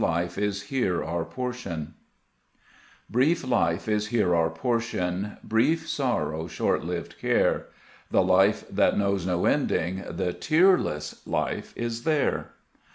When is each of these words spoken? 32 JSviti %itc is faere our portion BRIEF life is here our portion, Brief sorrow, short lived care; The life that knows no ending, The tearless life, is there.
32 0.01 0.01
JSviti 0.01 0.41
%itc 0.41 0.47
is 0.47 0.63
faere 0.63 1.03
our 1.05 1.23
portion 1.25 1.93
BRIEF 3.11 3.47
life 3.47 3.87
is 3.87 4.07
here 4.07 4.33
our 4.35 4.49
portion, 4.49 5.37
Brief 5.43 5.87
sorrow, 5.87 6.47
short 6.47 6.83
lived 6.83 7.19
care; 7.19 7.67
The 8.09 8.23
life 8.23 8.63
that 8.67 8.97
knows 8.97 9.27
no 9.27 9.45
ending, 9.45 10.03
The 10.09 10.33
tearless 10.33 11.21
life, 11.27 11.71
is 11.75 12.03
there. 12.03 12.53